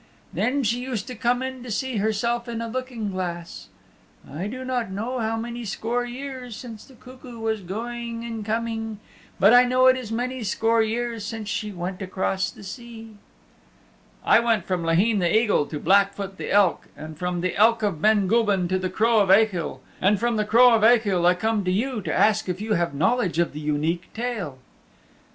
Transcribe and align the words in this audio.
Then 0.33 0.63
she 0.63 0.79
used 0.79 1.05
to 1.09 1.15
come 1.15 1.43
in 1.43 1.61
to 1.61 1.69
see 1.69 1.97
herself 1.97 2.47
in 2.49 2.59
a 2.59 2.67
looking 2.67 3.11
glass. 3.11 3.69
I 4.27 4.47
do 4.47 4.65
not 4.65 4.89
know 4.89 5.19
how 5.19 5.37
many 5.37 5.63
score 5.63 6.05
years 6.05 6.59
the 6.87 6.95
cuckoo 6.95 7.37
was 7.37 7.61
going 7.61 8.23
and 8.25 8.43
coming, 8.43 8.99
but 9.39 9.53
I 9.53 9.63
know 9.65 9.85
it 9.85 9.95
is 9.95 10.11
many 10.11 10.43
score 10.43 10.81
years 10.81 11.23
since 11.23 11.49
she 11.49 11.71
went 11.71 12.01
across 12.01 12.49
the 12.49 12.63
sea." 12.63 13.11
"I 14.25 14.39
went 14.39 14.65
from 14.65 14.81
Laheen 14.83 15.19
the 15.19 15.31
Eagle 15.37 15.67
to 15.67 15.77
Blackfoot 15.79 16.37
the 16.37 16.49
Elk, 16.51 16.87
and 16.97 17.15
from 17.19 17.41
the 17.41 17.55
Elk 17.55 17.83
of 17.83 18.01
Ben 18.01 18.27
Gulban 18.27 18.67
to 18.69 18.79
the 18.79 18.89
Crow 18.89 19.19
of 19.19 19.29
Achill, 19.29 19.83
and 20.01 20.19
from 20.19 20.35
the 20.35 20.45
Crow 20.45 20.73
of 20.73 20.81
Achill, 20.83 21.27
I 21.27 21.35
come 21.35 21.63
to 21.63 21.71
you 21.71 22.01
to 22.01 22.11
ask 22.11 22.49
if 22.49 22.59
you 22.59 22.73
have 22.73 22.95
knowledge 22.95 23.37
of 23.37 23.53
the 23.53 23.59
Unique 23.59 24.11
Tale." 24.15 24.57